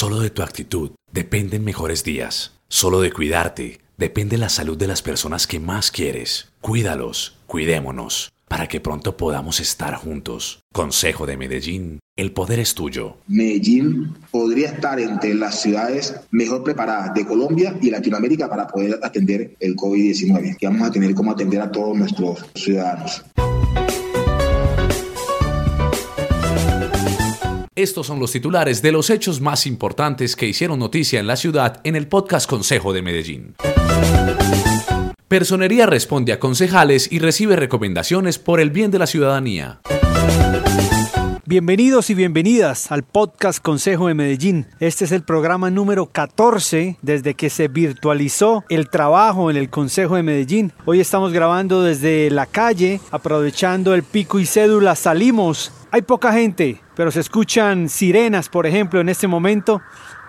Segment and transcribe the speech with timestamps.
[0.00, 2.52] Solo de tu actitud dependen mejores días.
[2.68, 6.52] Solo de cuidarte depende la salud de las personas que más quieres.
[6.60, 10.60] Cuídalos, cuidémonos, para que pronto podamos estar juntos.
[10.72, 13.16] Consejo de Medellín, el poder es tuyo.
[13.26, 19.56] Medellín podría estar entre las ciudades mejor preparadas de Colombia y Latinoamérica para poder atender
[19.58, 23.24] el COVID-19, que vamos a tener como atender a todos nuestros ciudadanos.
[27.78, 31.80] Estos son los titulares de los hechos más importantes que hicieron noticia en la ciudad
[31.84, 33.54] en el podcast Consejo de Medellín.
[35.28, 39.78] Personería responde a concejales y recibe recomendaciones por el bien de la ciudadanía.
[41.46, 44.66] Bienvenidos y bienvenidas al podcast Consejo de Medellín.
[44.80, 50.16] Este es el programa número 14 desde que se virtualizó el trabajo en el Consejo
[50.16, 50.72] de Medellín.
[50.84, 54.96] Hoy estamos grabando desde la calle, aprovechando el pico y cédula.
[54.96, 55.72] Salimos.
[55.90, 59.80] Hay poca gente, pero se escuchan sirenas, por ejemplo, en este momento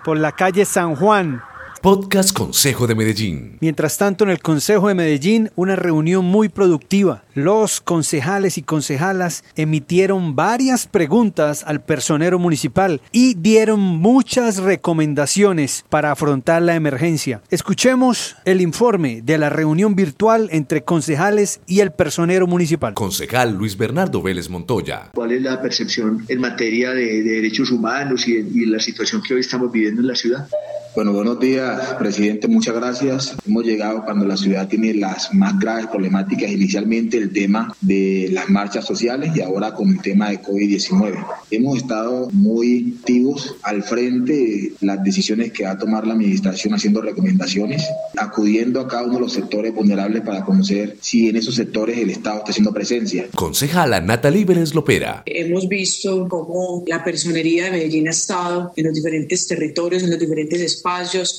[0.04, 1.42] por la calle San Juan.
[1.80, 3.56] Podcast Consejo de Medellín.
[3.62, 7.24] Mientras tanto, en el Consejo de Medellín, una reunión muy productiva.
[7.32, 16.12] Los concejales y concejalas emitieron varias preguntas al personero municipal y dieron muchas recomendaciones para
[16.12, 17.40] afrontar la emergencia.
[17.48, 22.92] Escuchemos el informe de la reunión virtual entre concejales y el personero municipal.
[22.92, 25.12] Concejal Luis Bernardo Vélez Montoya.
[25.14, 29.32] ¿Cuál es la percepción en materia de, de derechos humanos y, y la situación que
[29.32, 30.46] hoy estamos viviendo en la ciudad?
[30.92, 32.48] Bueno, buenos días, presidente.
[32.48, 33.36] Muchas gracias.
[33.46, 38.50] Hemos llegado cuando la ciudad tiene las más graves problemáticas, inicialmente el tema de las
[38.50, 41.24] marchas sociales y ahora con el tema de COVID-19.
[41.52, 46.74] Hemos estado muy activos al frente de las decisiones que va a tomar la administración
[46.74, 47.84] haciendo recomendaciones,
[48.16, 52.10] acudiendo a cada uno de los sectores vulnerables para conocer si en esos sectores el
[52.10, 53.28] Estado está haciendo presencia.
[53.36, 55.22] Concejala Natalie Vélez Lopera.
[55.24, 60.18] Hemos visto cómo la personería de Medellín ha estado en los diferentes territorios, en los
[60.18, 60.79] diferentes espacios,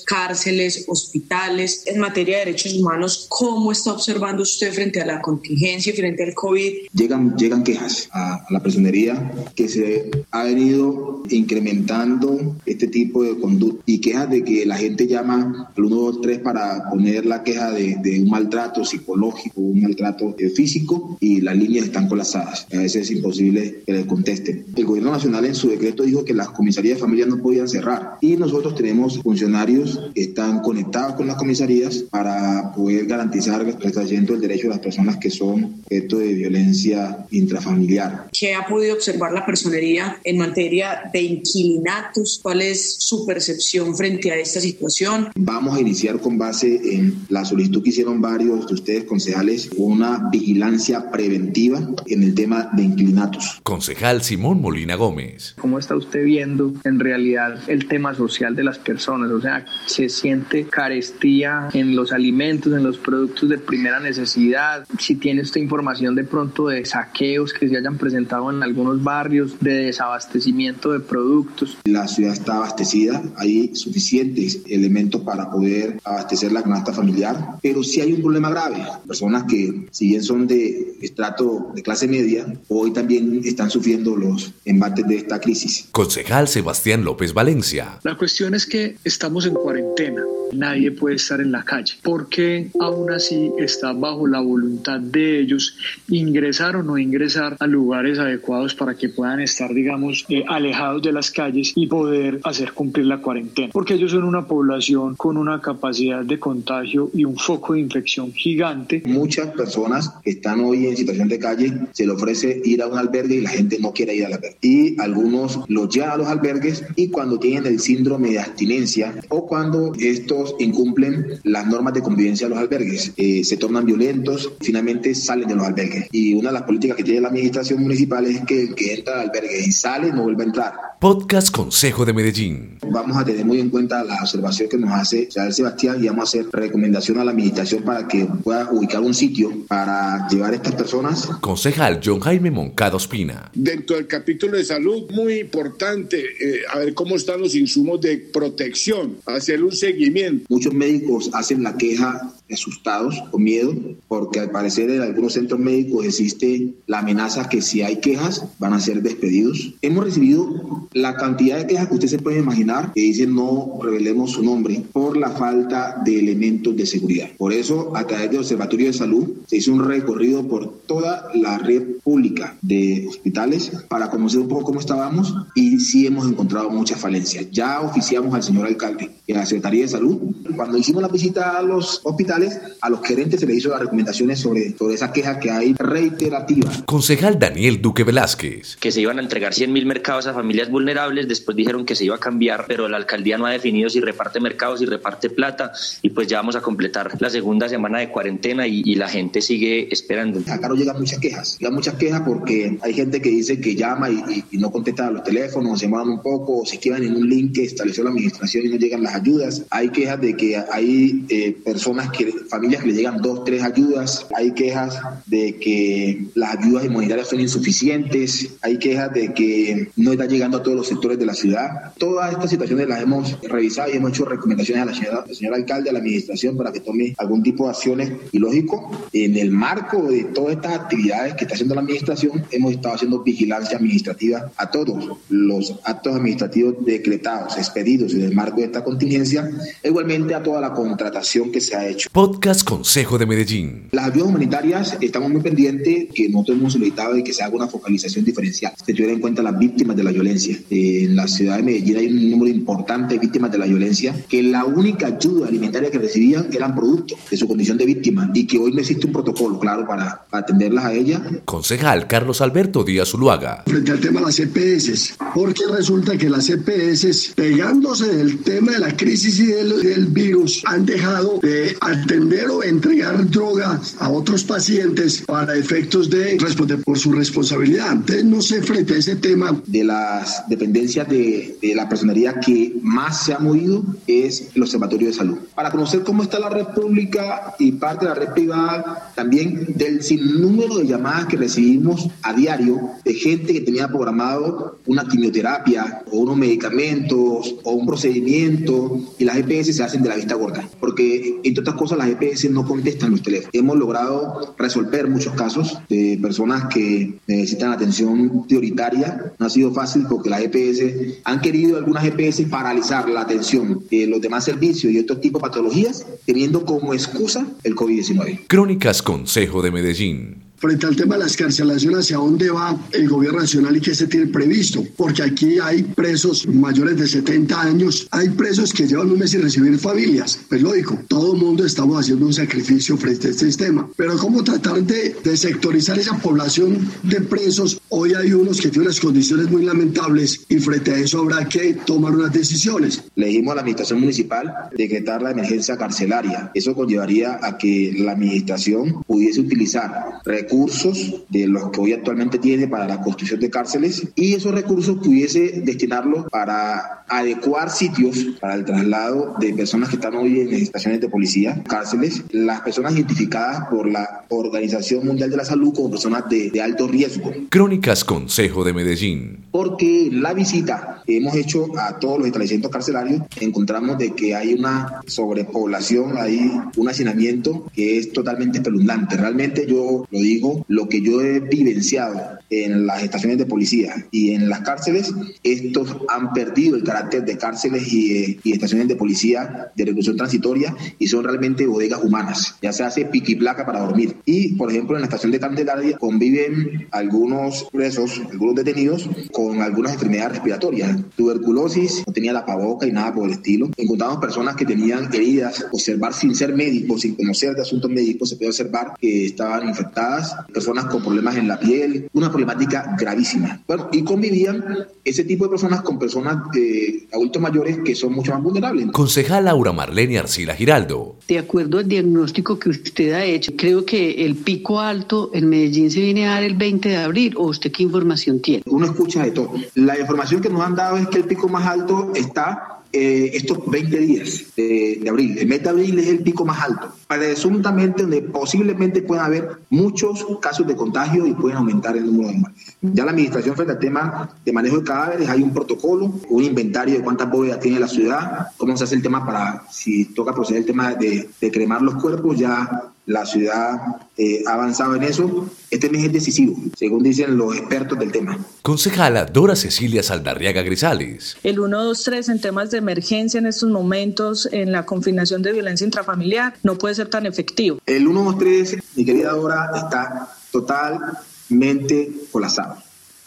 [0.06, 1.84] cárceles, hospitales.
[1.86, 6.24] En materia de derechos humanos, ¿cómo está observando usted frente a la contingencia y frente
[6.24, 6.74] al COVID?
[6.94, 13.38] Llegan, llegan quejas a, a la personería que se ha venido incrementando este tipo de
[13.40, 17.98] conducta y quejas de que la gente llama al 123 para poner la queja de,
[18.02, 22.68] de un maltrato psicológico, un maltrato eh, físico y las líneas están colapsadas.
[22.74, 24.66] A veces es imposible que les contesten.
[24.76, 28.18] El gobierno nacional en su decreto dijo que las comisarías de familia no podían cerrar
[28.22, 34.34] y nosotros tenemos funcionarios que están conectados con las comisarías para poder garantizar el restablecimiento
[34.34, 38.28] del derecho de las personas que son objeto de violencia intrafamiliar.
[38.38, 42.42] ¿Qué ha podido observar la personería en materia de inquilinatos?
[42.44, 45.30] ¿Cuál es su percepción frente a esta situación?
[45.36, 50.28] Vamos a iniciar con base en la solicitud que hicieron varios de ustedes, concejales, una
[50.30, 53.62] vigilancia preventiva en el tema de inquilinatos.
[53.64, 55.56] Concejal Simón Molina Gómez.
[55.58, 59.21] ¿Cómo está usted viendo en realidad el tema social de las personas?
[59.30, 64.86] O sea, se siente carestía en los alimentos, en los productos de primera necesidad.
[64.98, 69.58] Si tiene esta información de pronto de saqueos que se hayan presentado en algunos barrios,
[69.60, 71.78] de desabastecimiento de productos.
[71.86, 78.02] La ciudad está abastecida, hay suficientes elementos para poder abastecer la canasta familiar, pero sí
[78.02, 78.84] hay un problema grave.
[79.08, 84.54] Personas que, si bien son de estrato de clase media, hoy también están sufriendo los
[84.66, 85.88] embates de esta crisis.
[85.92, 88.00] Concejal Sebastián López Valencia.
[88.04, 90.24] La cuestión es que estamos en cuarentena.
[90.54, 95.78] Nadie puede estar en la calle porque aún así está bajo la voluntad de ellos
[96.10, 101.14] ingresar o no ingresar a lugares adecuados para que puedan estar, digamos, eh, alejados de
[101.14, 103.70] las calles y poder hacer cumplir la cuarentena.
[103.72, 108.34] Porque ellos son una población con una capacidad de contagio y un foco de infección
[108.34, 109.04] gigante.
[109.06, 112.98] Muchas personas que están hoy en situación de calle se le ofrece ir a un
[112.98, 114.58] albergue y la gente no quiere ir al albergue.
[114.62, 119.48] Y algunos los llevan a los albergues y cuando tienen el síndrome de abstinencia o
[119.48, 125.16] cuando estos incumplen las normas de convivencia de los albergues, eh, se tornan violentos, finalmente
[125.16, 126.08] salen de los albergues.
[126.12, 129.22] Y una de las políticas que tiene la administración municipal es que el que entra
[129.22, 130.91] al albergue y sale no vuelve a entrar.
[131.02, 132.78] Podcast Consejo de Medellín.
[132.86, 136.20] Vamos a tener muy en cuenta la observación que nos hace Isabel Sebastián y vamos
[136.20, 140.58] a hacer recomendación a la administración para que pueda ubicar un sitio para llevar a
[140.58, 141.26] estas personas.
[141.42, 143.50] Concejal John Jaime Moncada Ospina.
[143.56, 148.18] Dentro del capítulo de salud, muy importante, eh, a ver cómo están los insumos de
[148.18, 150.46] protección, hacer un seguimiento.
[150.50, 153.74] Muchos médicos hacen la queja asustados, con miedo,
[154.08, 158.74] porque al parecer en algunos centros médicos existe la amenaza que si hay quejas van
[158.74, 159.74] a ser despedidos.
[159.82, 164.32] Hemos recibido la cantidad de quejas que usted se puede imaginar que dicen no revelemos
[164.32, 167.30] su nombre por la falta de elementos de seguridad.
[167.38, 171.58] Por eso, a través del Observatorio de Salud, se hizo un recorrido por toda la
[171.58, 177.00] red pública de hospitales para conocer un poco cómo estábamos y sí hemos encontrado muchas
[177.00, 177.48] falencias.
[177.52, 180.18] Ya oficiamos al señor alcalde y a la Secretaría de Salud.
[180.56, 182.41] Cuando hicimos la visita a los hospitales,
[182.82, 186.72] a los gerentes se les hizo las recomendaciones sobre, sobre esa queja que hay reiterativa.
[186.86, 188.78] Concejal Daniel Duque Velázquez.
[188.78, 192.06] Que se iban a entregar 100 mil mercados a familias vulnerables, después dijeron que se
[192.06, 195.72] iba a cambiar, pero la alcaldía no ha definido si reparte mercados, si reparte plata,
[196.02, 199.42] y pues ya vamos a completar la segunda semana de cuarentena y, y la gente
[199.42, 200.40] sigue esperando.
[200.52, 204.10] Acá no llegan muchas quejas, llegan muchas quejas porque hay gente que dice que llama
[204.10, 207.04] y, y, y no contesta a los teléfonos, se demoran un poco, o se quedan
[207.04, 209.64] en un link que estableció la administración y no llegan las ayudas.
[209.70, 214.28] Hay quejas de que hay eh, personas, que familias que le llegan dos, tres ayudas.
[214.36, 218.56] Hay quejas de que las ayudas humanitarias son insuficientes.
[218.62, 221.94] Hay quejas de que no está llegando a todos los sectores de la ciudad.
[221.98, 225.54] Todas estas situaciones las hemos revisado y hemos hecho recomendaciones a la señora, al señor
[225.56, 228.12] alcalde, a la administración para que tome algún tipo de acciones.
[228.32, 232.74] Y lógico, en el marco de todas estas actividades que está haciendo la administración, hemos
[232.74, 238.66] estado haciendo vigilancia administrativa a todos los actos administrativos decretados, expedidos en el marco de
[238.66, 239.50] esta contingencia,
[239.84, 242.10] igualmente a toda la contratación que se ha hecho.
[242.12, 243.88] Podcast Consejo de Medellín.
[243.94, 247.70] Las ayudas humanitarias estamos muy pendientes que nosotros hemos solicitado y que se haga una
[247.70, 248.74] focalización diferencial.
[248.86, 250.58] Se tuviera en cuenta las víctimas de la violencia.
[250.70, 254.44] En la ciudad de Medellín hay un número importante de víctimas de la violencia que
[254.44, 258.60] la única ayuda alimentaria que recibían eran productos de su condición de víctima y que
[258.60, 261.22] hoy no existe un protocolo, claro, para, atenderlas a ellas.
[261.46, 263.64] Concejal Carlos Alberto Díaz Zuluaga.
[263.66, 268.80] Frente al tema de las EPS, porque resulta que las EPS, pegándose del tema de
[268.80, 274.44] la crisis y del, del virus, han dejado de atender o entregar droga a otros
[274.44, 277.92] pacientes para efectos de responder por su responsabilidad.
[277.94, 279.60] Entonces, no sé, frente a ese tema.
[279.66, 285.08] De las dependencias de, de la personería que más se ha movido es el Observatorio
[285.08, 285.38] de Salud.
[285.56, 290.04] Para conocer cómo está la red pública y parte de la red privada, también del
[290.04, 296.20] sinnúmero de llamadas que recibimos a diario de gente que tenía programado una quimioterapia o
[296.20, 301.40] unos medicamentos o un procedimiento y las EPS se hacen de la vista gorda, porque
[301.44, 303.52] entre otras cosas las EPS no contestan los teléfonos.
[303.54, 309.34] Hemos logrado resolver muchos casos de personas que necesitan atención prioritaria.
[309.40, 314.08] No ha sido fácil porque las EPS han querido algunas EPS paralizar la atención de
[314.08, 318.48] los demás servicios y otros tipos de patologías teniendo como excusa el COVID-19.
[318.48, 323.40] Crónicas Consejo de Medellín frente al tema de la escarcelación, hacia dónde va el gobierno
[323.40, 328.30] nacional y qué se tiene previsto, porque aquí hay presos mayores de 70 años, hay
[328.30, 332.28] presos que llevan un mes sin recibir familias, pues lógico, todo el mundo estamos haciendo
[332.28, 337.22] un sacrificio frente a este sistema, pero cómo tratar de, de sectorizar esa población de
[337.22, 341.50] presos, hoy hay unos que tienen unas condiciones muy lamentables y frente a eso habrá
[341.50, 343.04] que tomar unas decisiones.
[343.16, 348.12] Le dijimos a la administración municipal decretar la emergencia carcelaria, eso conllevaría a que la
[348.12, 349.92] administración pudiese utilizar
[350.24, 354.54] recursos recursos de los que hoy actualmente tiene para la construcción de cárceles y esos
[354.54, 360.54] recursos pudiese destinarlos para adecuar sitios para el traslado de personas que están hoy en
[360.54, 365.90] estaciones de policía, cárceles, las personas identificadas por la Organización Mundial de la Salud como
[365.92, 367.32] personas de, de alto riesgo.
[367.50, 369.46] Crónicas Consejo de Medellín.
[369.52, 374.54] Porque la visita que hemos hecho a todos los establecimientos carcelarios encontramos de que hay
[374.54, 379.18] una sobrepoblación, hay un hacinamiento que es totalmente espeluznante.
[379.18, 384.32] Realmente yo lo digo lo que yo he vivenciado en las estaciones de policía y
[384.32, 389.72] en las cárceles, estos han perdido el carácter de cárceles y, y estaciones de policía
[389.76, 392.56] de reclusión transitoria y son realmente bodegas humanas.
[392.62, 394.18] Ya se hace piqui placa para dormir.
[394.26, 399.94] Y, por ejemplo, en la estación de Candelaria conviven algunos presos, algunos detenidos con algunas
[399.94, 403.70] enfermedades respiratorias, tuberculosis, no tenía la paboca y nada por el estilo.
[403.78, 408.36] Encontramos personas que tenían heridas, observar sin ser médicos, sin conocer de asuntos médicos, se
[408.36, 413.62] puede observar que estaban infectadas personas con problemas en la piel, una problemática gravísima.
[413.68, 414.64] Bueno, y convivían
[415.04, 418.88] ese tipo de personas con personas de adultos mayores que son mucho más vulnerables.
[418.92, 421.18] Concejal Laura Marlene Arcila Giraldo.
[421.28, 425.92] De acuerdo al diagnóstico que usted ha hecho, creo que el pico alto en Medellín
[425.92, 428.64] se viene a dar el 20 de abril, ¿o usted qué información tiene?
[428.66, 429.54] Uno escucha de todo.
[429.76, 433.60] La información que nos han dado es que el pico más alto está eh, estos
[433.66, 435.38] 20 días de, abril.
[435.38, 440.26] El mes de abril es el pico más alto, presuntamente donde posiblemente puedan haber muchos
[440.42, 442.78] casos de contagio y pueden aumentar el número de muertes.
[442.82, 446.96] Ya la administración frente al tema de manejo de cadáveres hay un protocolo, un inventario
[446.96, 450.62] de cuántas bóvedas tiene la ciudad, cómo se hace el tema para, si toca proceder
[450.62, 455.50] el tema de, de cremar los cuerpos, ya la ciudad eh, ha avanzado en eso.
[455.70, 458.38] Este mes es decisivo, según dicen los expertos del tema.
[458.62, 461.38] Concejala Dora Cecilia Saldarriaga Grisales.
[461.44, 466.56] El 123 en temas de emergencia en estos momentos, en la confinación de violencia intrafamiliar,
[466.64, 467.80] no puede ser tan efectivo.
[467.86, 472.78] El 123, mi querida Dora, está totalmente colapsado.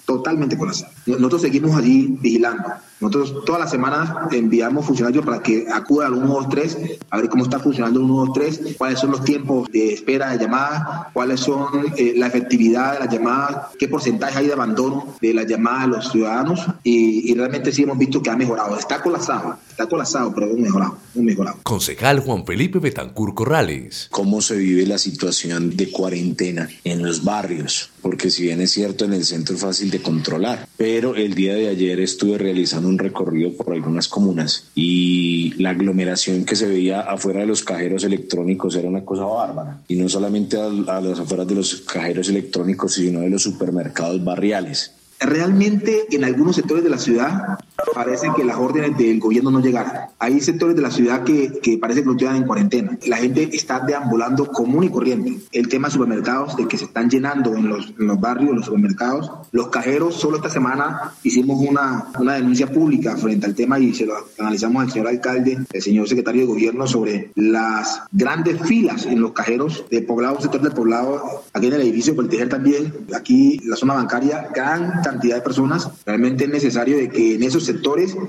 [0.04, 0.92] Totalmente colapsado.
[1.06, 2.64] Nosotros seguimos allí vigilando
[3.04, 7.58] nosotros todas las semanas enviamos funcionarios para que acudan al 123 a ver cómo está
[7.58, 12.28] funcionando el 123, cuáles son los tiempos de espera de llamadas, cuáles son eh, la
[12.28, 16.60] efectividad de las llamadas, qué porcentaje hay de abandono de las llamadas de los ciudadanos
[16.82, 18.78] y, realmente sí hemos visto que ha mejorado.
[18.78, 21.58] Está colapsado, está colapsado, pero hemos mejorado, mejorado.
[21.64, 24.06] Concejal Juan Felipe Betancur Corrales.
[24.12, 27.90] ¿Cómo se vive la situación de cuarentena en los barrios?
[28.00, 31.54] Porque si bien es cierto, en el centro es fácil de controlar, pero el día
[31.54, 37.00] de ayer estuve realizando un recorrido por algunas comunas y la aglomeración que se veía
[37.00, 39.78] afuera de los cajeros electrónicos era una cosa bárbara.
[39.88, 44.22] Y no solamente a, a las afueras de los cajeros electrónicos, sino de los supermercados
[44.24, 44.92] barriales.
[45.20, 47.58] Realmente en algunos sectores de la ciudad
[47.92, 49.92] parece que las órdenes del gobierno no llegaron.
[50.18, 52.98] Hay sectores de la ciudad que, que parece que no llegan en cuarentena.
[53.06, 55.38] La gente está deambulando común y corriente.
[55.52, 58.66] El tema de supermercados, de que se están llenando en los, en los barrios, los
[58.66, 59.30] supermercados.
[59.52, 64.06] Los cajeros, solo esta semana hicimos una, una denuncia pública frente al tema y se
[64.06, 69.20] lo analizamos al señor alcalde, el señor secretario de gobierno sobre las grandes filas en
[69.20, 73.76] los cajeros de poblado, sector del poblado, aquí en el edificio Politejer también, aquí la
[73.76, 75.88] zona bancaria, gran cantidad de personas.
[76.06, 77.73] Realmente es necesario de que en esos sectores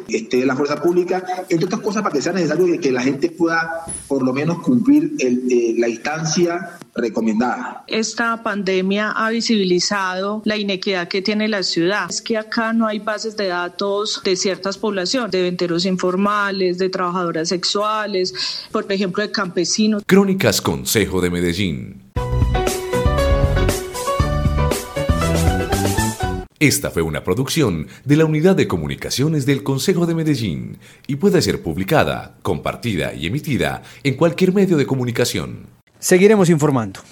[0.08, 3.30] esté la fuerza pública, entre otras cosas para que sea necesario que, que la gente
[3.30, 7.84] pueda por lo menos cumplir el, eh, la instancia recomendada.
[7.88, 12.08] Esta pandemia ha visibilizado la inequidad que tiene la ciudad.
[12.10, 16.90] Es que acá no hay bases de datos de ciertas poblaciones, de venteros informales, de
[16.90, 18.34] trabajadoras sexuales,
[18.72, 20.04] por ejemplo, de campesinos.
[20.06, 22.05] Crónicas Consejo de Medellín.
[26.66, 31.40] Esta fue una producción de la Unidad de Comunicaciones del Consejo de Medellín y puede
[31.44, 35.68] ser publicada, compartida y emitida en cualquier medio de comunicación.
[36.00, 37.02] Seguiremos informando.